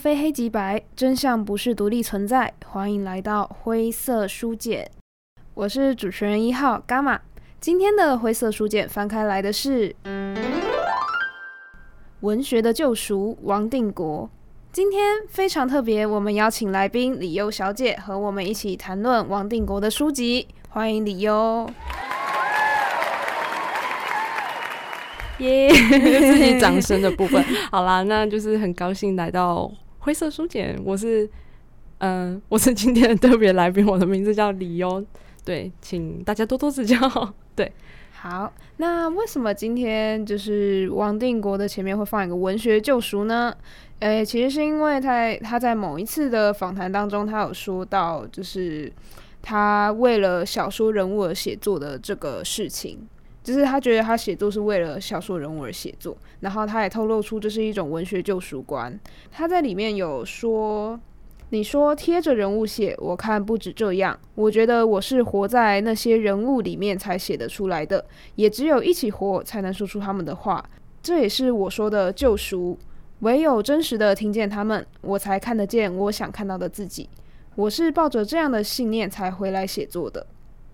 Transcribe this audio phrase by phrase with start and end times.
[0.00, 2.54] 非黑即白，真相不是独立存在。
[2.64, 4.90] 欢迎来到灰色书简，
[5.52, 7.20] 我是主持人一号伽马。
[7.60, 9.94] 今天的灰色书简翻开来的是
[12.20, 14.30] 《文学的救赎》王定国。
[14.72, 20.48] 今天非常特别，我们邀请来宾李优小姐和我们一起谈论王定国的书籍。
[20.70, 21.68] 欢迎李优。
[25.40, 27.44] 耶，自己掌声的部分。
[27.70, 30.78] 好啦，那就是很高兴来到灰色书简。
[30.84, 31.28] 我是，
[31.98, 35.04] 嗯、 我是今天的特别来宾，我的名字叫李优。
[35.44, 36.96] 对，请大家多多指教。
[37.56, 37.70] 对，
[38.12, 38.52] 好。
[38.78, 43.54] 那为什么今天就是王定国的前面会放一个文学救赎呢？
[44.00, 48.90] 诶、其实是因为他他在某一次的访谈当中，他有说到，就是
[49.42, 53.06] 他为了小说人物而写作的这个事情。
[53.42, 58.98] 就是他觉得他写作是为了小说人物而写作，然后他也透露出这是一种文学救赎观。
[59.30, 61.00] 他在里面有说
[61.48, 64.18] ：“你说贴着人物写，我看不止这样。
[64.34, 70.62] 我觉得我是活在那些人物里面才写得出来的，也只有一起活才能说出他们的话。
[71.02, 72.78] 这也是我说的救赎。
[73.20, 77.08] 唯有真实的听见他们，我才看得见我想看到的自己。
[77.56, 80.26] 我是抱着这样的信念才回来写作的。”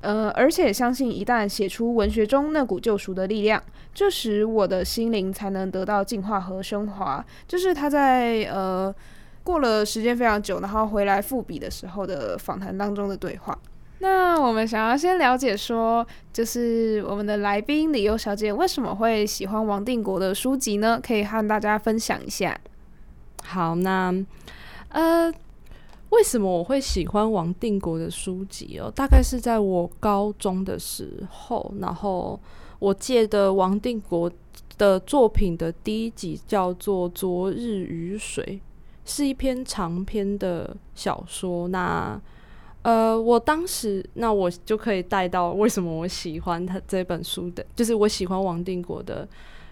[0.06, 3.60] 呃，而且相信一旦写出文学中那股救赎的力量，
[3.92, 7.26] 这时我的心灵才能得到净化和升华。
[7.48, 8.94] 就是他在呃
[9.42, 13.58] 过了时间非常久，然后回来复笔的时候的访谈当中的对话。
[13.98, 21.00] 那我们想要先了解说，就是我们的来宾李优小姐为什么会喜欢王定国的书籍呢？
[21.04, 22.56] 可以和大家分享一下。
[23.42, 24.14] 好，那
[24.90, 25.32] 呃。
[26.10, 28.90] 为什么我会喜欢王定国的书籍哦？
[28.94, 32.38] 大概是在我高中的时候，然后
[32.78, 34.30] 我借的王定国
[34.78, 38.44] 的作品的第一集叫做《昨日雨水》，
[39.10, 41.68] 是一篇长篇的小说。
[41.68, 42.20] 那
[42.82, 49.28] 呃，我当时那我就可以带到为什么我喜欢他这本书的，就是我喜欢王定国的。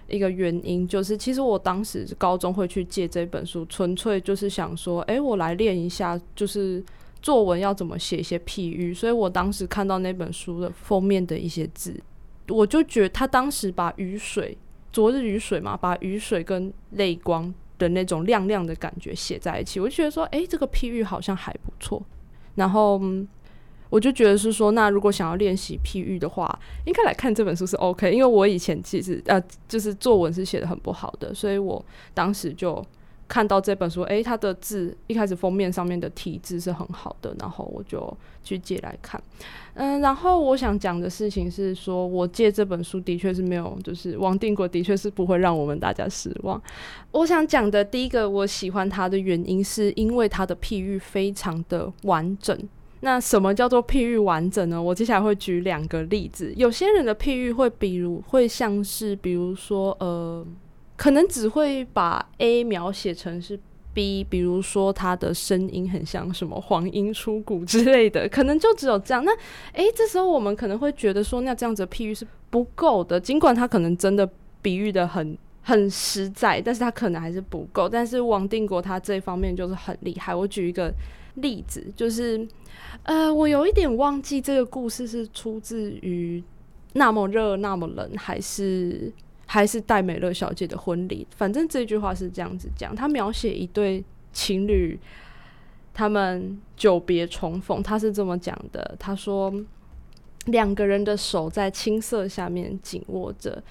[0.09, 6.85] 一个原因就是，其实我当时高中会去借这本书，纯粹就是想说，哎，我来练一下，就是
[7.23, 8.93] 作文要怎么写一些譬喻。
[8.93, 11.99] 所以我当时看到那本书的封面的一些字，
[12.49, 14.57] 我就觉得他当时把雨水，
[14.93, 22.03] 昨日雨水嘛，把雨水跟泪光的那种亮亮的感觉写在一起，我就觉得说，哎，这个譬喻好像还不错。
[22.55, 23.01] 然后。
[23.95, 28.11] 我就觉得是说，那如果想要练习譬喻的话，应该来看这本书是 OK。
[28.11, 31.81] 因为我以前其实呃，就是作文是写得很不好的，所以我
[32.13, 32.85] 当时就
[33.29, 38.13] 看到这本书，诶、欸，它的字一开始封面上面的题字是很好的，然后我就
[38.43, 39.23] 去借来看。
[39.75, 46.61] 嗯，然后我想讲的事情是说，我借这本书的确是没有，就是王定国的确是不会让我们大家失望。
[47.13, 52.59] 我想讲的第一个我喜欢他的原因，是因为他的譬喻非常的完整。
[53.05, 54.83] 那什么叫做譬喻完整呢？
[54.83, 56.51] 我接下来会举两个例子。
[56.57, 60.43] 有些人的譬喻会，比如会像是，比如说，呃，
[60.97, 63.61] 可能只会把 A 描写成是
[63.93, 69.23] B，比如说他的声音很像什么黄莺出谷之类的， 可能就只有这样。
[69.23, 69.31] 那
[69.75, 73.21] 诶、这时候我们可能会觉得说，那这样子的譬喻是不够的。
[73.21, 74.27] 尽管他可能真的
[74.63, 77.87] 比喻得很很实在，但是他可能还是不够。
[77.87, 80.35] 但是王定国他这方面就是很厉害。
[80.35, 80.91] 我举一个
[81.35, 82.47] 例子，就是。
[83.03, 86.43] 呃，我有一点忘记这个故事是出自于
[86.95, 89.13] 那么热那么冷，还是
[89.45, 91.27] 还是戴美乐小姐的婚礼。
[91.37, 94.03] 反正这句话是这样子讲，他描写一对
[94.33, 94.99] 情侣，
[95.93, 99.53] 他们久别重逢，他是这么讲的，他说
[100.47, 103.63] 两个人的手在青色下面紧握着。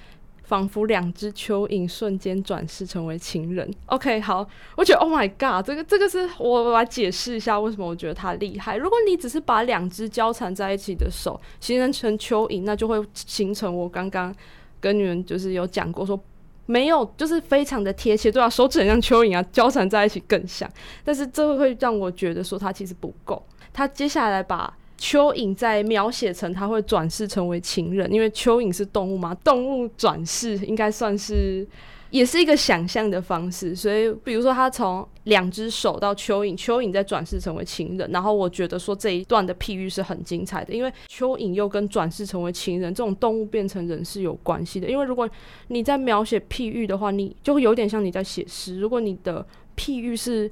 [0.54, 3.68] 仿佛两只蚯蚓瞬间转世成为情人。
[3.88, 8.78] OK，好，我觉得 Oh my God，这个这个是我来解释一下为什么我觉得它厉害。
[8.78, 14.32] 如果你只是把两只交缠在一起的手形成成蚯蚓，那就会形成我刚刚
[14.80, 16.24] 跟你们就是有讲过说
[16.68, 20.70] 没有，就是非常的贴切，对啊，手指很像蚯蚓啊，交缠在一起更像。
[21.04, 23.44] 但是这会让我觉得说它其实不够。
[23.74, 24.72] 它接下来把。
[25.04, 31.68] 蚯蚓在描写成它会转世成为情人，因为蚯蚓是动物嘛，动物转世应该算是
[32.10, 33.76] 也是一个想象的方式。
[33.76, 44.90] 所以，比如说他从两只手到蚯蚓，蚯蚓再转世成为情人，然后我觉得说这一段的譬喻是很精彩的，因为蚯蚓又跟转世成为情人这种动物变成人是有关系的。
[44.90, 45.30] 因为如果
[45.68, 48.80] 你在描写譬喻的话，你就会有点像你在写诗。
[48.80, 49.46] 如果你的
[49.76, 50.50] 譬喻是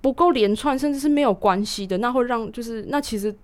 [0.00, 3.36] 不够连串，甚至是没有关系的，那会让就是那其实。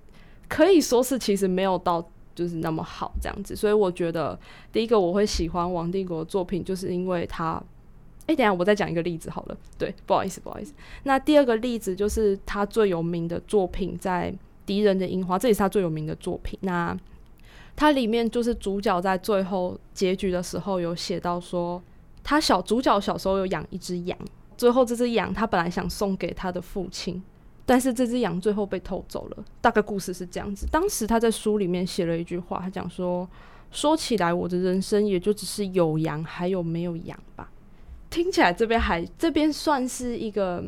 [0.48, 2.04] 可以说是其实没有到
[2.34, 4.38] 就是那么好这样子，所以我觉得
[4.72, 7.62] 第一个我会喜欢王定国的作品，就是因为他
[8.26, 9.56] 哎、等下我再讲一个例子好了。
[9.78, 10.74] 对，不好意思，不好意思。
[11.04, 14.32] 那第二个例子就是他最有名的作品，在
[14.66, 16.58] 《敌人的樱花》，这也是他最有名的作品。
[16.62, 16.96] 那
[17.76, 21.80] 它里面就是主角在最后结局的时候有写到说，
[22.24, 24.18] 他小主角小时候有养一只羊，
[24.56, 27.22] 最后这只羊他本来想送给他的父亲，
[27.66, 29.44] 但是这只羊最后被偷走了。
[29.60, 30.66] 大概故事是这样子。
[30.72, 33.28] 当时他在书里面写了一句话，他讲说
[33.70, 37.50] ：“说起来，我的人生也就只是有羊还有没有羊吧。”
[38.08, 40.64] 听起来这边还这边算是一个。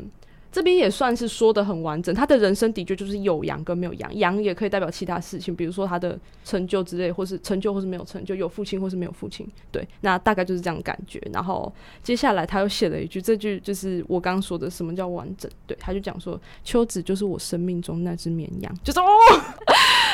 [0.50, 11.21] 这边也算是说的很完整，他的人生的确就是有羊跟没有羊，羊也可以代表其他事情，比如说他的成就之类，或是成就或是没有成就，有父亲或是没有父亲，对，那大概就是这样的感觉。
[11.33, 11.73] 然后
[12.03, 19.05] 接下来他又写了一句，这句就是我刚刚说的什么叫完整，对，他就讲说秋子就是我生命中那只绵羊，就是哦。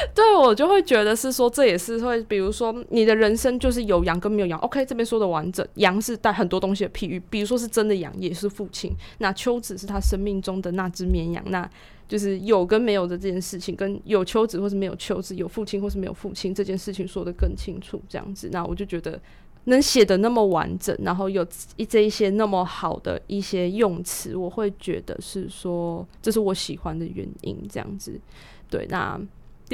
[0.15, 4.59] 对，我就会觉得是说，这也是会，比如说你的人生就是有羊跟没有羊。
[4.61, 8.93] OK，这边说的完整，羊是带很多东西的譬喻，比如说是真的羊，也是父亲。
[9.19, 11.69] 那秋子是他生命中的那只绵羊，那
[12.09, 18.49] 就是有跟没有的这件事情，跟有秋子或是没有秋子，有父亲或是没有父亲这件事情说得更清楚，这样子。
[18.53, 19.21] 那我就觉得
[19.65, 21.47] 能写得那么完整，然后有
[21.77, 28.21] 一这一些那么好的一些用词，我会觉得是说，这是我喜欢的原因，这样子。
[28.69, 29.21] 对，那。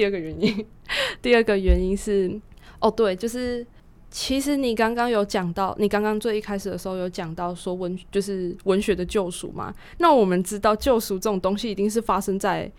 [0.00, 0.67] 第二个原因，
[1.20, 2.41] 第二个原因是，
[2.79, 3.67] 哦，对，就是
[4.11, 9.75] 其实你刚刚有讲到，你刚刚最一开始的时候有讲到说文就是文学的救赎嘛。
[9.99, 12.73] 那我们知道救赎这种东西一定是发生在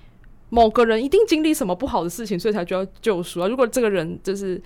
[0.49, 3.47] 某个人一定经历什么不好的事情，所以才叫救赎啊。
[3.47, 4.59] 如果这个人就是。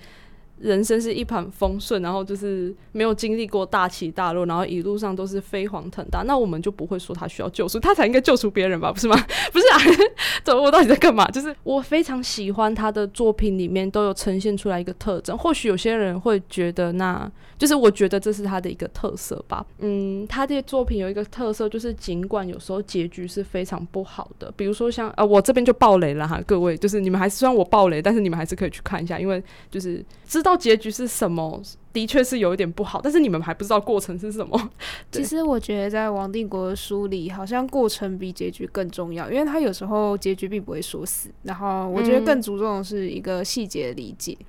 [0.58, 9.16] 人生是一帆风顺，然后就是没有经历过大起大落，然后一路上都是飞黄腾达，那我们就不会说他需要救赎，他才应该救赎别人吧，不是吗？
[9.52, 9.78] 不是啊，
[10.42, 11.30] 这我到底在干嘛？
[11.30, 19.64] 就是我非常喜欢他的作品里面都有呈现出来一个特征，或许有些人会觉得那就是我觉得这是他的一个特色吧。
[19.80, 30.45] 嗯，他的作品有一个特色，就是尽管有时候结局是非常不好的，比如说像呃，我这边就爆雷了哈，各位，就是你们还是虽然我爆雷，但是你们还是可以去看一下，因为就是知。
[30.46, 31.60] 知道结局是什么，
[31.92, 34.70] 的确是有一点不好，但是你们还不知道过程是什么。
[35.10, 44.38] 其实我觉得在王定国的书里，好像过程比结局更重要，因为他有时候结局并不会说死，然后我觉得更注重的是一个细节的理解。
[44.40, 44.46] 嗯，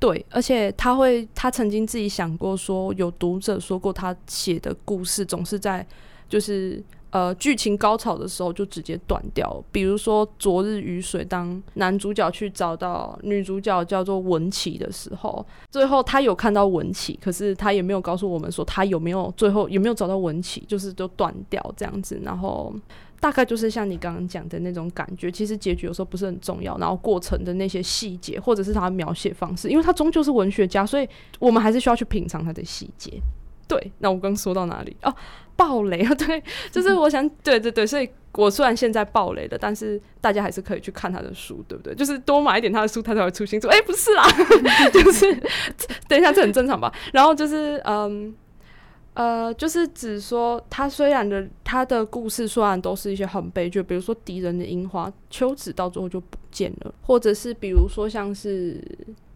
[0.00, 5.86] 对，而且他会，他曾经自己想过说，有读者说过，他写的故事总是在
[6.28, 6.82] 就是。
[7.10, 22.20] 呃，剧情高潮的时候就直接断掉，比如说《昨日雨水》，当男主角去找到女主角叫做文琪的时候，最后他有看到文琪，可是他也没有告诉我们说他有没有最后有没有找到文琪，就是都断掉这样子。
[22.22, 22.74] 然后
[23.18, 31.08] 大概就是像你刚刚讲的那种感觉，其实结局有时候不是很重要，然后过程的那些细节或者是他描写方式，因为他终究是文学家，所以
[31.38, 33.22] 我们还是需要去品尝他的细节。
[33.68, 34.96] 对，那我刚说到哪里？
[35.02, 35.14] 哦，
[35.56, 36.14] 爆雷啊！
[36.16, 41.94] 对，就是我想，对对对，所以我虽然现在爆雷了，但是大家还是可以去看他的书，对不对？
[41.94, 43.68] 就是多买一点他的书，他才会出新书。
[43.68, 44.24] 哎，不是啦，
[44.92, 45.34] 就是
[46.08, 46.92] 等一下，这很正常吧？
[47.12, 48.34] 然后就是，嗯，
[49.16, 58.80] 呃，就是只说他虽然的他的故事虽然都是一些很悲剧，比如说敌人的樱花，秋子到最后就不见了，或者是比如说像是。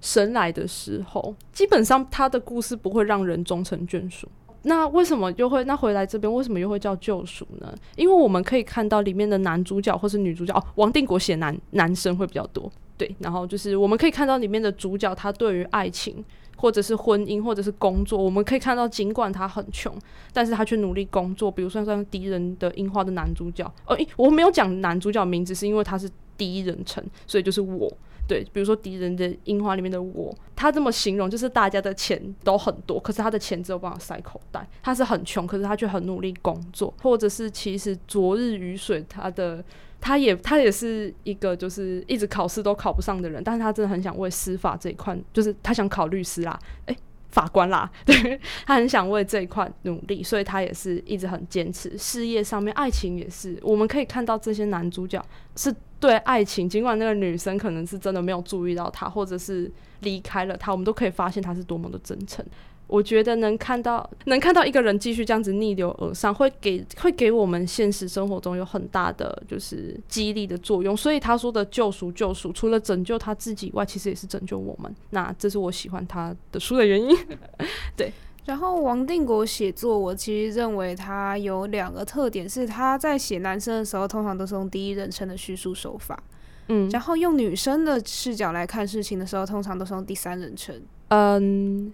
[0.02, 4.26] 神来的时候，基本上他的故事不会让人终成眷属。
[4.62, 5.62] 那为什么又会？
[5.64, 7.70] 那回来这边为什么又会叫救赎呢？
[7.96, 13.14] 因为我们可以看到里面的男主角或是女主角哦，王定国写男男生会比较多，对。
[13.18, 16.24] 然后就是我们可以看到里面的主角，他对于爱情
[16.60, 19.92] 或者是婚姻或者是工作，我们可以看到，尽管他很穷，
[20.32, 21.50] 但是他却努力工作。
[21.50, 27.90] 比如说像敌人的樱花的男主角，哦，我没有讲男主角名字，是因为他是第一人称，所以就是我。
[28.28, 34.64] 对，比如说敌人的樱花里面的我，他这么形容，就是大家的钱都很多，可是他的钱只有办法塞口袋。
[34.84, 36.94] 他是很穷，可是他却很努力工作。
[37.02, 39.64] 或者是其实昨日雨水，他的
[40.00, 46.96] 他也他也是一个就是一直考试都考不上的人，但是他真的很想为司法这一块，就是他想考律师啦，诶。
[47.30, 51.96] 法官啦， 对，他很想为这一块努力，所以他也是一直很坚持。
[51.96, 62.44] 事业上面，爱情也是，我们可以看到这些男主角是对爱情，尽管那个女生可能是真的没有注意到他，或者是离开了他，我们都可以发现他是多么的真诚。
[62.90, 70.96] 我觉得能看到，能看到一个人继续这样子逆流而上，会给会给我们现实生活中有很大的就是激励的作用。
[70.96, 74.92] 所以他说的救赎，救赎除了拯救他自己以外，其实也是拯救我们。
[75.10, 77.16] 那这是我喜欢他的书的原因。
[77.96, 78.12] 对，
[78.44, 86.20] 然后王定国写作，我其实认为他有两个特点，是他在写男生的时候，通常都是用第一人称的叙述手法，
[86.66, 91.92] 嗯，然后用女生的视角来看事情的时候，通常都是用第三人称，嗯。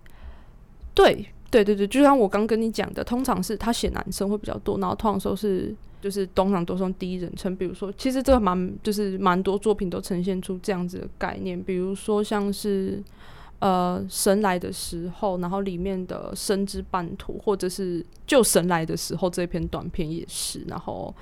[0.96, 7.54] 对，对对对，就像我刚跟你讲的，通常是他写男生会比较多，然后通常说是就是通常都是用第一人称。
[7.54, 13.04] 比如说，其实这个蛮就是蛮多作品都呈现出这样子的概念，比如说像是
[13.58, 21.14] 呃神来的时候，然后里面的生之半途，或者是就神来的时候这篇短篇也是，然后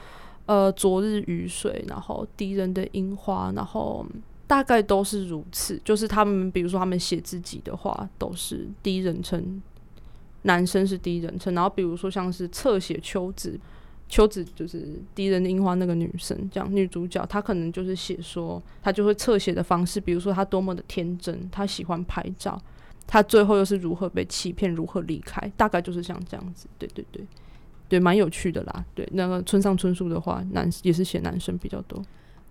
[0.47, 4.07] 呃昨日雨水，然后敌人的樱花，然后。
[4.47, 9.63] 大概都是如此，就是他们，比如说他们写自己的话，都是第一人称，
[10.43, 13.59] 男生是第一人称，然后比如说像是侧写秋子，
[14.09, 22.61] 秋子就是第一人樱花那个女生，这样女主角，她可能就是写说，她就会侧写的方式，比如说她多么的天真，她喜欢拍照，
[23.07, 27.27] 她最后又是如何被欺骗，如何离开，大概就是像这样子，对对对，
[27.89, 32.05] 对，蛮有趣的啦，对，那个村上春树的话，男也是写男生比较多。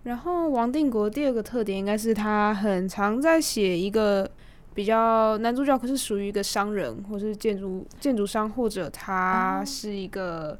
[0.04, 4.30] 然后王定国第二个特点应该是他很常在写一个
[4.74, 10.58] 比较男主角，可是属于一个商人，或是建筑建筑商，或者他是一个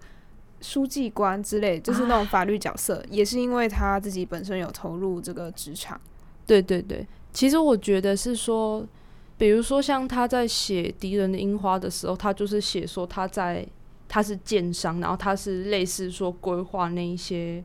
[0.63, 3.05] 书记官之类，就是那种法律角色。
[3.11, 6.01] 也是因为他自己本身有投入这个职场。
[6.47, 8.87] 对对对，其实我觉得是说，
[9.37, 13.67] 比如说像他在写敌人的樱花的时候，他就是写说他在
[14.09, 17.63] 他是建商，然后他是类似说规划那一些。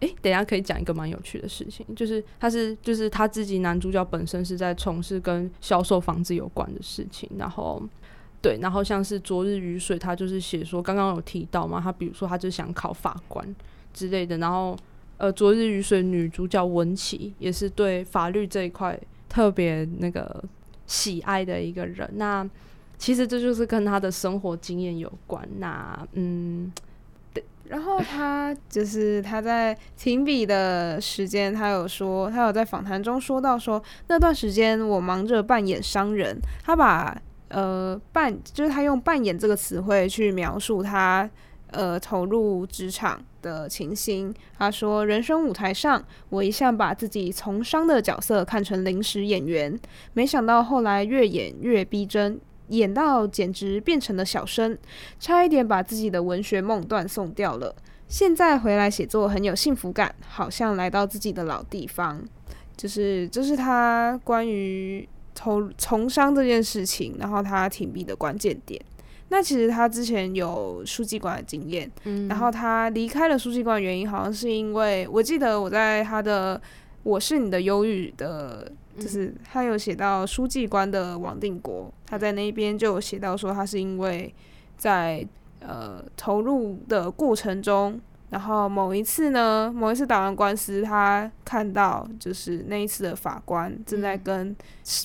[0.00, 7.82] 诶，等下可以讲一个蛮有趣的事情，就是他是就是他自己男主角本身是在从事跟销售房子有关的事情，然后
[8.42, 13.56] 对，然后像是昨日雨水，他就是写说刚刚有提到嘛，他比如说他就想考法官
[13.94, 14.76] 之类的，然后
[15.16, 20.44] 呃，昨日雨水女主角文琪也是对法律这一块特别那个
[20.86, 22.46] 喜爱的一个人，那
[22.98, 26.70] 其实这就是跟他的生活经验有关，那嗯。
[27.68, 37.16] 然后他就是他在停笔的时间，他有说，他有在访谈中说到说，那段时间我忙着扮演商人，他把
[37.48, 41.28] 呃扮就是他用扮演这个词汇去描述他
[41.70, 44.34] 呃投入职场的情形。
[44.58, 49.78] 他说，人生舞台上，我一向把自己从商的角色看成临时演员，
[50.12, 52.40] 没想到后来越演越逼真。
[52.68, 54.76] 演到简直变成了小生，
[55.18, 57.74] 差一点把自己的文学梦断送掉了。
[58.08, 62.22] 现在回来写作很有幸福感，好像来到自己的老地方。
[62.76, 68.80] 就是这、就是他关于从从商这件事情，然后他停笔的关键点。
[69.28, 76.56] 那其实他之前有书记官的经验，嗯，然后他离开了书记官的原因，好像是因为我记得我在他的
[77.06, 78.72] 《我是你的忧郁》的。
[78.98, 84.34] 就是他有写到书记官的王定国，他在那边就有写到说，他是因为
[84.78, 85.22] 在
[85.60, 94.56] 呃投入的过程中，然后某一次呢，某一次打完官司，他看到就是那一次的法官正在跟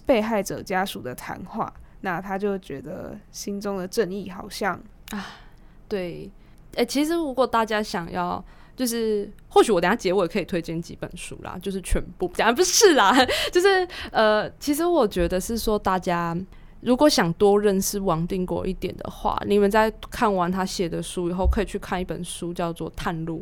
[0.05, 5.25] 被害者家属的谈话，那他就觉得心中的正义好像啊，
[5.89, 6.31] 对，
[6.75, 8.41] 哎、欸，其实如果大家想要。
[8.75, 13.13] 就是或许我等下结尾可以推荐几本书啦，就是全部讲不是啦，
[13.51, 16.35] 就是呃，其实我觉得是说大家
[16.81, 23.39] 如果想多认识王定国一点的话，你们在看完他写的书以后，可以去看一本书叫做《探路》。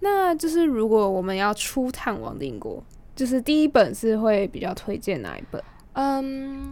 [0.00, 2.82] 那就是如果我们要初探王定国，
[3.14, 5.62] 就是第一本是会比较推荐哪一本？
[5.94, 6.70] 嗯。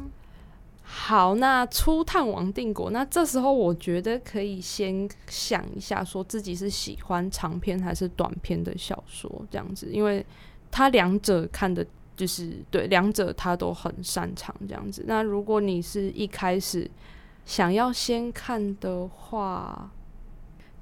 [0.93, 10.27] 好，那初探王定国，那这时候我觉得可以先想一下，说自己是喜欢长篇还是短篇的小说这样子，因为
[10.69, 15.05] 他两者看的就是对两者他都很擅长这样子。
[15.07, 16.91] 那如果你是一开始
[17.47, 19.89] 想要先看的话，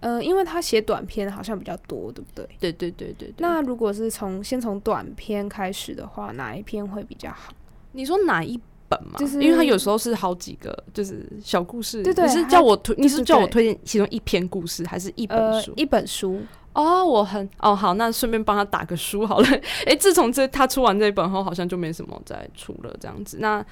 [0.00, 2.48] 呃，因为他写短篇好像比较多，对不对？
[2.58, 3.34] 对对对对对。
[3.36, 7.52] 那如果是从先从短篇开始的话，哪一篇会比较好？
[7.92, 8.58] 你说哪一？
[8.88, 12.02] 本嘛，就是因为他有时候是好几个，就是小故事。
[12.02, 15.71] 对对，你是叫我推，你是叫我推荐其中一篇故事，还是一本书？
[15.71, 16.40] 呃，一本书。
[16.75, 19.47] 哦，我很哦好，那顺便帮他打个书好了。
[19.49, 23.38] 诶、欸，自从这他出完这一本后，好像就没什么再出了这样子。
[23.40, 23.64] 那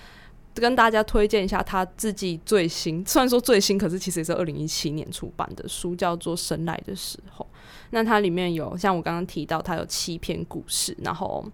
[0.54, 7.46] 跟大家推荐一下他自己最新，虽然说最新，可是其实也是二零一七年出版的书，叫做《神来的时候》。
[7.90, 11.44] 那它里面有像我刚刚提到，它有七篇故事，然后。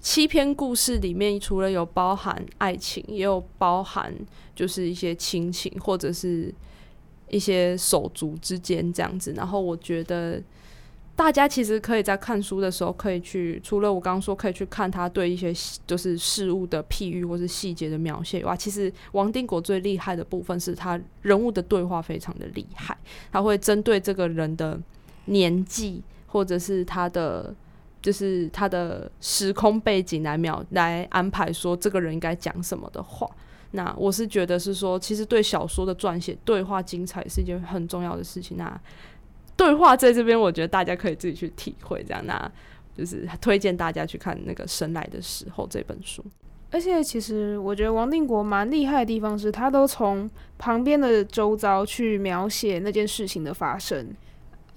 [0.00, 4.14] 七篇故事里面，除了有包含爱情，也有包含
[4.54, 6.54] 就是一些亲情，或者是
[7.28, 9.32] 一些手足之间这样子。
[9.36, 10.40] 然后我觉得
[11.16, 15.52] 大家其实可以在看书的时候，可以去除了我刚刚说可以去看他对一些
[15.84, 22.96] 就是事物的譬喻或是细节的描写以外，其实王定国最厉害的部分是他人物的对话非常的厉害，
[23.32, 24.80] 他会针对这个人的
[25.24, 27.52] 年纪或者是他的。
[28.00, 33.28] 就是他的时空背景来描来安排说这个人应该讲什么的话，
[33.72, 38.56] 那我是觉得是说，其实对小说的撰写，对话精彩是一件很重要的事情。
[38.56, 38.80] 那
[39.56, 42.02] 对话在这边，我觉得大家可以自己去体会。
[42.04, 42.50] 这样，那
[42.96, 46.24] 就是推荐大家去看那个《神来的时候》这本书。
[46.70, 54.14] 而且，其实我觉得王定国蛮厉害的地方是，他都从旁边的周遭去描写那件事情的发生。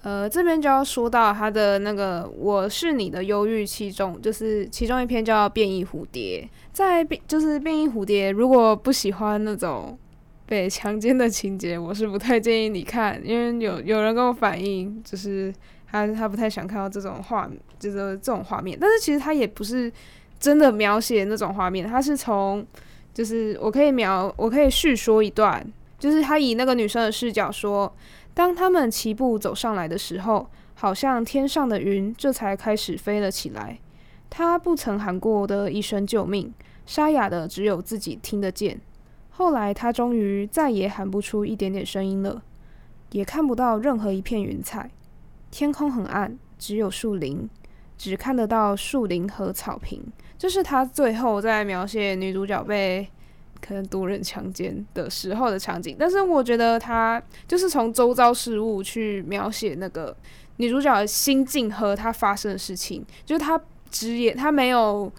[0.02, 6.48] 呃，这边就要说到他的那个“我是你的忧郁”，其中就是其中一篇叫《变异蝴蝶》。
[6.72, 9.96] 在变就是《变异蝴蝶》，如果不喜欢那种
[10.44, 15.54] 被强奸的情节，我是不太建议你看，因为有有人跟我反映，就是
[15.88, 18.76] 他他不太想看到这种画，就是这种画面。
[18.80, 19.92] 但是其实他也不是
[20.40, 22.66] 真的描写那种画面，他是从
[23.14, 25.64] 就是我可以描，我可以叙说一段，
[25.96, 27.94] 就是他以那个女生的视角说。
[28.34, 33.78] 当他们齐步走上来的时候，好像天上的云这才开始飞了起来。
[34.30, 36.52] 他不曾喊过的一声救命，
[36.86, 38.80] 沙哑的只有自己听得见。
[39.30, 42.42] 后来他终于再也喊不出一点点声音了，
[43.10, 44.90] 也看不到任何一片云彩。
[45.50, 47.48] 天空很暗，只有树林，
[47.98, 50.02] 只看得到树林和草坪。
[50.38, 53.08] 这是他最后在描写女主角被。
[53.64, 60.14] 可能多人强奸的时候的场景，但是我觉得他就是从周遭事物去描写那个
[60.56, 65.10] 女主角的心境和她发生的事情，就是他直言，他没有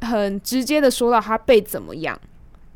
[0.00, 2.18] 很直接的说到她被怎么样，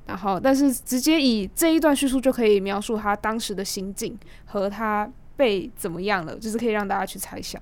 [0.07, 7.61] 然后但是直接以这一段叙述就可以描述她当时的心境和她被怎么样了，就是可以让大家去猜想。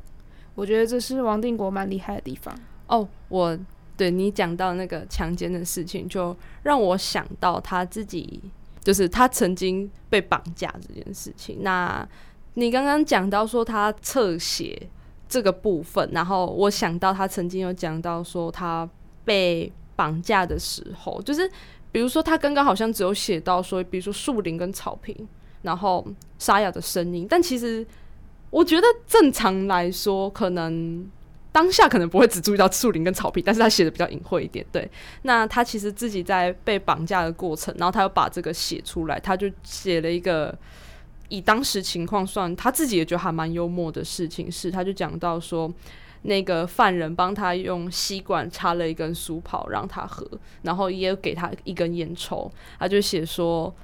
[0.57, 2.53] 我觉得这是王定国蛮厉害的地方
[2.89, 3.57] 哦，我。
[3.97, 8.43] 对你讲到那个强奸的事情，就让我想到他自己，
[8.83, 11.59] 就是他曾经被绑架这件事情。
[11.63, 12.07] 那
[12.55, 14.89] 你刚刚讲到说他侧写
[15.29, 18.89] 这个部分，然后我想到他曾经有讲到说他
[19.25, 21.51] 被绑架的时候，就是
[21.91, 25.17] 比如说他刚刚好像只有写到说，比如说树林跟草坪，
[25.63, 26.07] 然后
[26.39, 27.87] 沙哑的声音，但其实
[28.51, 31.11] 我觉得正常来说可能。
[31.57, 34.63] 当下可能不会只注意到树林跟草坪，但是他写的比较隐晦一点。
[34.71, 34.87] 对，
[35.23, 40.55] 那他其实自己在被绑架的过程，然后他又把这个写出来，他就写了一个
[41.31, 45.73] 以当时情况算，他自己也觉得还蛮幽默的事情是，他就讲到说，
[46.25, 50.29] 那个犯人帮他用吸管插了一根苏跑让他喝，
[50.61, 53.75] 然后也给他一根烟抽，他就写说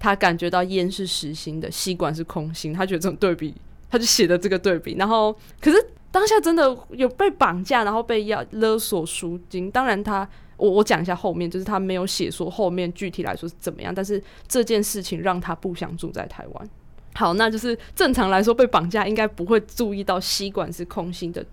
[0.00, 3.54] 他感觉到烟是实心的，吸管是空心，他觉得这种对比，
[3.90, 5.76] 他就写的这个对比，然后可是。
[6.10, 9.70] 当下真的有被绑架，然后被要勒索赎金。
[9.70, 13.94] 当然他，我我讲一下后面，就是他没有写说后面具体来说是怎么样。
[13.94, 16.70] 但是这件事情让他不想住在台湾。
[17.14, 21.44] 好，那就是正常来说被绑架应该不会注意到吸管是空心的，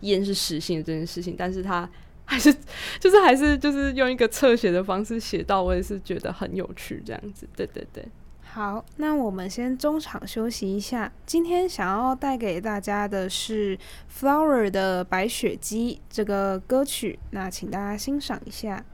[0.00, 1.34] 烟是实心的这件事情。
[1.38, 1.88] 但是他
[2.24, 2.54] 还是
[3.00, 7.48] 就是还是就是用一个侧写的方式写到，我也是觉得很有趣这样子。
[7.56, 8.06] 对对对。
[8.54, 11.10] 好，那我们先中场休息一下。
[11.26, 13.76] 今天想要带给大家的是
[14.08, 18.84] Flower 的《白雪姬》这个歌曲，那请大家欣赏一下。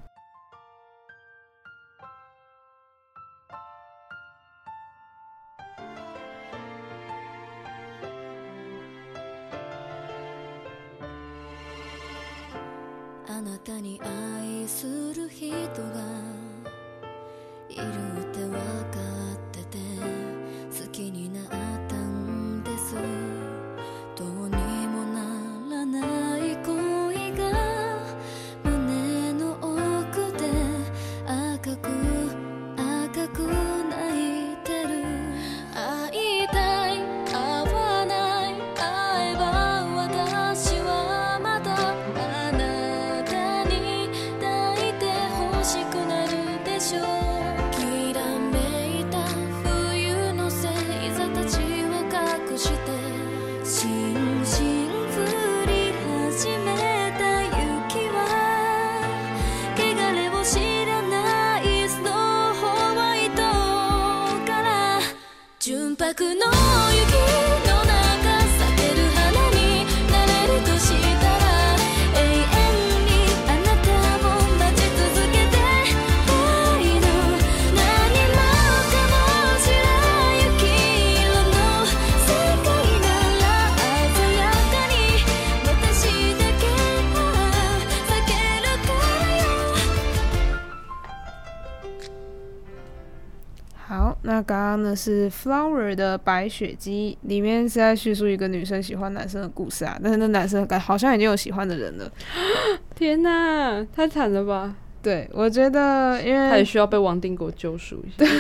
[94.31, 99.99] 那刚刚呢是 Flower 的《白雪姬》，里面是在叙述一个女生喜欢男生的故事啊。
[100.01, 102.09] 但是那男生感好像已经有喜欢的人了。
[102.95, 104.73] 天哪，太惨了吧！
[105.03, 108.31] 对，我觉得因为他也需要被王定国救赎一下。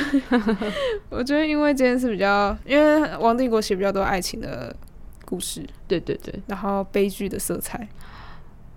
[1.11, 4.73] 我觉得因为这件事比较，因为王定国写比较多爱情的
[5.25, 7.89] 故事，对对对，然后悲剧的色彩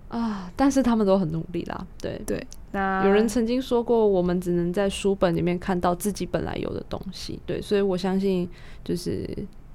[0.10, 1.86] 啊，但是他们都很努力啦。
[2.02, 7.40] 对对，那有人曾经说过，我们只能在书本里面看到自己本来有的东西。
[7.46, 8.50] 对，所以我相信，
[8.84, 9.30] 就是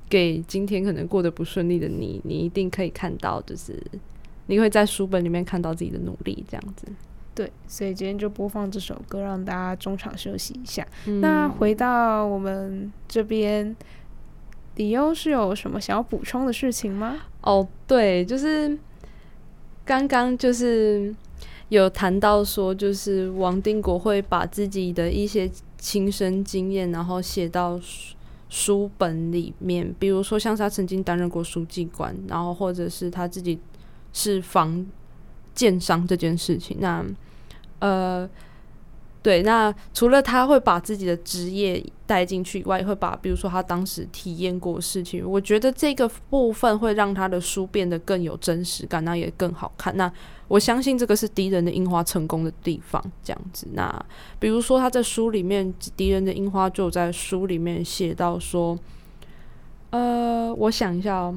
[0.08, 3.80] 给今天可能过得不顺利的你，你一定可以看到，就是
[4.46, 6.86] 你会在书本里面看到自己的努力，这样子。
[7.34, 10.84] 对，所以今天就播放这首歌，让大家中场休息一下。
[11.06, 13.76] 嗯、那回到我们这边，
[14.74, 17.16] 李优是有什么想要补充的事情吗？
[17.42, 18.76] 哦，对，就是
[19.84, 21.14] 刚刚就是
[21.68, 28.14] 有谈到说，就是王定国会把自己的一些亲身经验，然后写到书
[28.48, 33.58] 书本里面，比如说像他曾经担任过书记官，然后或者是他自己
[34.12, 34.86] 是房
[35.54, 37.04] 建商这件事情，那。
[37.80, 38.28] 呃，
[39.22, 49.94] 对，那除了他会把自己的职业带进去以外，会把比如说他当时体验过的事情，我觉得这个部分会让他的书变得更有真实感，那也更好看。
[49.96, 50.10] 那
[50.48, 53.68] 我相信这个是敌人的樱花成功的地方，这样子。
[53.74, 54.06] 那
[54.40, 58.78] 比如说他在书里面，敌人的樱花就在书里面写到说，
[59.90, 61.36] 呃，我想一下哦，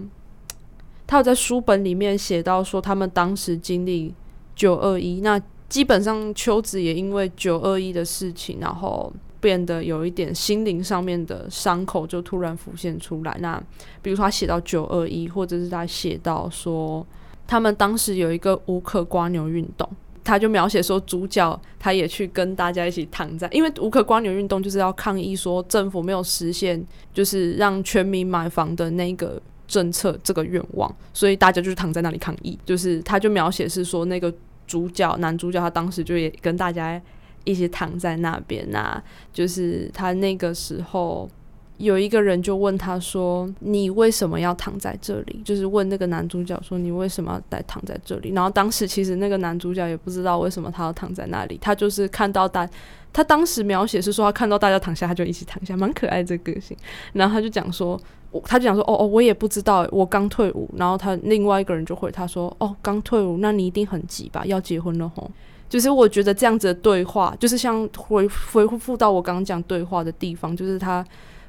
[1.05, 4.13] 他有在书本里面写到说，他们当时经历
[4.55, 5.39] 九二一那。
[5.71, 9.09] 基本上，秋子也因为九二一的事情，然后
[9.41, 13.35] 变得有一点心灵上面的伤口，就突然浮现出来。
[13.41, 13.61] 那
[14.01, 17.05] 比如说，他写到九二一，或者是他写到说，
[17.45, 19.89] 他们当时有一个无壳蜗牛运动，
[20.23, 26.81] 他就描写说，主角他也去跟大家一起躺在，因为无壳蜗牛运动就是要抗议说政府没有实现，
[27.13, 32.57] 就是让全民买房的那个政策这个愿望，所以大家就是躺在那里抗议。
[32.65, 34.33] 就是他就描写是说那个。
[34.67, 37.01] 主角男主角他当时就也跟大家
[37.43, 39.01] 一起躺在那边，那
[39.33, 41.29] 就是他那个时候
[41.77, 52.69] 有一个人就问他说：“你为什么要躺在这里？”就是问那个男主角说：“你为什么要在躺在这里？”然后当时其实那个男主角也不知道为什么他要躺在那里，他就是看到大，
[53.11, 56.77] 他当时描写是说他看到大家躺下，他就一起躺下，蛮可爱这个个性。
[57.13, 57.99] 然后他就讲说。
[58.31, 60.69] 我他就讲说，哦哦，我也不知道，我刚退伍。
[60.77, 64.45] 然后他另外一个人就回他说，哦，刚退伍，那你一定很急吧？
[64.45, 65.29] 要结婚了吼。
[65.71, 71.03] 就是我觉得这样子的对话，就是像回回复到我刚刚讲对话的地方，就是他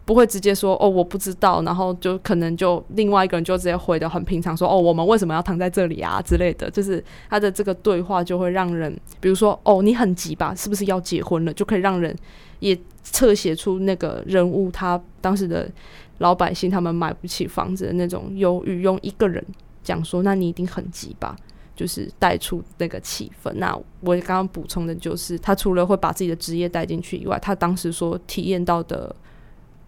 [0.04, 6.70] 不会直接说，哦，我不知道，然后就可能就另外一个人就直接回的很平常说，哦，我们为什么要躺在这里啊之类的。
[6.70, 10.54] 就是他的这个对话就会让人，比如说，哦，你很急吧？
[10.54, 11.52] 是不是要结婚了？
[11.52, 12.16] 就可以让人
[12.60, 15.68] 也侧写出那个人物他当时的。
[16.18, 19.44] 老百姓他们买不起房子的那种忧郁，用一个人
[19.82, 21.34] 讲说，那你一定很急吧？
[21.74, 23.50] 就是带出那个气氛。
[23.54, 29.14] 那我刚刚补充的就是，他除了会把自己的职业带进去以外，他当时所体验到的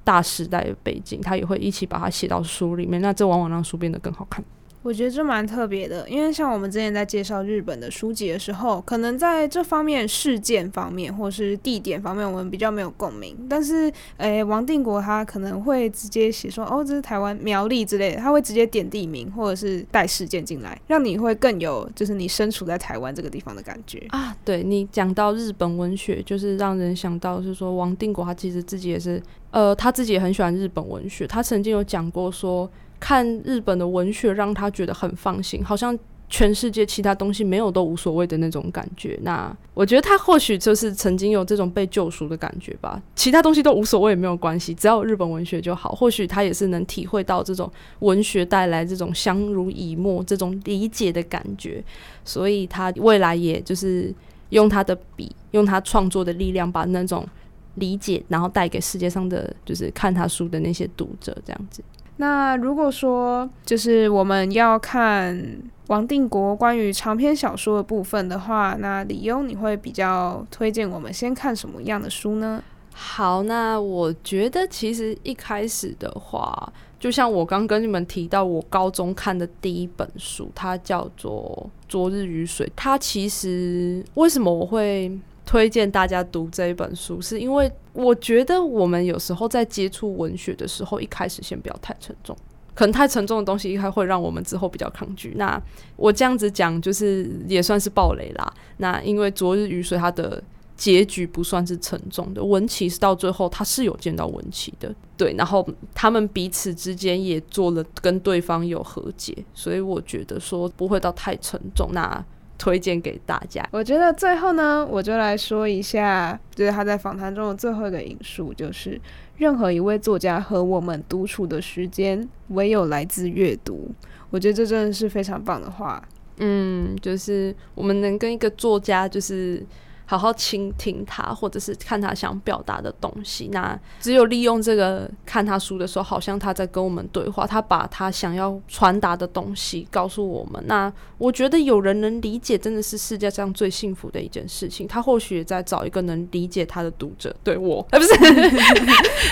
[0.02, 3.00] 大时代的背景，他也会一起把它写到书里面。
[3.00, 4.44] 那这往往让书变得更好看。
[4.84, 13.34] 我觉得这蛮特别的，因为像我们之前在介绍日本的书籍的时候，可能在这方面事件方面或是地点方面，我们比较没有共鸣。
[13.48, 24.36] 但是，诶、王定国他可能会直接写说，哦，这是台湾苗栗之类的，他会直接点地名或者是带事件进来，让你会更有就是你身处在台湾这个地方的感觉啊。
[24.44, 32.70] 对，你讲到日本文学，就是让人想到是说王定国他其实自己也是，呃，他自己也很喜欢日本文学，他曾经有讲过说。
[33.04, 35.96] 看日本的文学，让他觉得很放心，好像
[36.30, 39.18] 全世界其他东西没有都无所谓的那种感觉。
[39.20, 45.90] 那我觉得他或许就是曾经有这种被救赎的感觉吧，其他东西都无所谓没有关系，只要日本文学就好。
[45.90, 51.84] 或许他也是能体会到这种文学带来这种相濡以沫、这种理解的感觉，
[52.24, 54.10] 所以他未来也就是
[54.48, 57.28] 用他的笔，用他创作的力量，把那种
[57.74, 61.84] 理解，然后带给世界上的就是看他书的那些读者，这样子。
[62.16, 72.62] 那如果说就是我们要看王定国关于长篇小说的部分的话，那李优你会比较推荐我们先看什么样的书呢？
[72.92, 82.66] 好，那我觉得其实一开始的话，就像我刚跟你们提到，我高中看的第一本书，它叫做《昨日雨水》。
[82.76, 85.10] 它其实为什么我会？
[85.46, 92.36] 推荐大家读这一本书，是因为我觉得我们有时候在接触文学的时候，一开始先不要太沉重，
[92.74, 95.34] 可能太沉重的东西，一开会让我们之后比较抗拒。
[95.36, 95.60] 那
[95.96, 98.52] 我这样子讲，就是也算是暴雷啦。
[98.78, 100.42] 那因为昨日雨水，它的
[100.76, 111.90] 结局不算是沉重的，文琪是到最后他是有见到文琪的，对，然后他们彼此之间也做了跟对方有和解，所以我觉得说不会到太沉重。
[111.92, 112.24] 那
[112.64, 113.62] 推荐给大家。
[113.70, 118.98] 我觉得最后呢，我就来说一下，就是他在访谈中的最后一个引述，就是
[119.36, 123.90] 任何一位作家和我们独处的时间，唯有来自阅读。
[124.30, 126.02] 我觉得这真的是非常棒的话。
[126.38, 129.62] 嗯，就是我们能跟一个作家，就是。
[130.06, 133.48] 好好倾听他，或者是看他想表达的东西。
[133.52, 137.46] 那只有利用这个看他书的时候，好像他在跟我们对话。
[137.46, 140.62] 他把他想要传达的东西告诉我们。
[140.66, 144.88] 那我觉得有人能理解，真的是世界上最幸福的一件事情。
[144.88, 147.34] 他或许也在找一个能理解他的读者。
[147.42, 148.12] 对我，哎， 不是，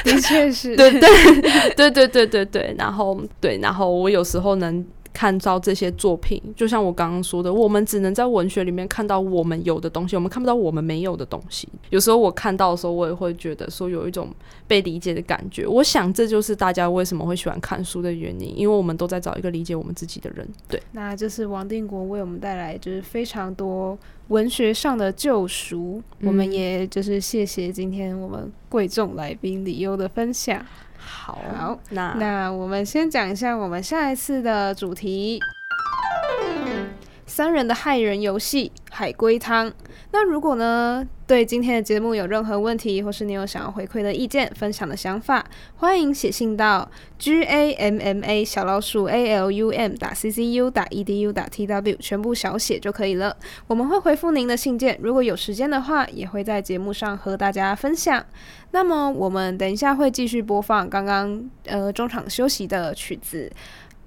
[0.05, 1.01] 的确是，对对
[1.75, 2.75] 对对对对对。
[2.79, 4.85] 然后对，然后我有时候能。
[5.13, 11.69] 看到这些作品，就像我刚刚说的，我们只能在文学里面看到我们有的东西，我们看不到我们没有的东西。
[11.91, 14.29] 有时候我看到的时候，我也会觉得说有一种
[14.67, 15.67] 被理解的感觉。
[15.67, 20.49] 我想这就是大家为什么会喜欢看书的原因，因为我们都在找一个理解我们自己的人。
[20.69, 23.99] 对，那就是王定国为我们带来就是非常多
[24.29, 26.03] 文学上的救赎。
[26.21, 30.65] 嗯、我们也就是谢谢今天我们贵重来宾李优的分享。
[31.05, 35.41] 好，好，那那我们先讲一下我们下一次的主题：
[37.27, 39.73] 三人的骇人游戏——海龟汤。
[40.11, 45.45] 那如果呢，对今天的节目有任何问题，或是你有想要回馈的意见、分享的想法，
[45.77, 50.85] 欢迎写信到 g a m m a 小老鼠 a l u m 打 c c u 打
[50.91, 53.35] e d u 打 t w，全部小写就可以了。
[53.67, 58.25] 我们会回复您的信件，如果有时间的话，也会在节目上和大家分享。
[58.73, 63.51] 那么我们等一下会继续播放刚刚呃中场休息的曲子《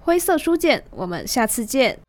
[0.01, 2.04] 灰色书简》，我们下次见。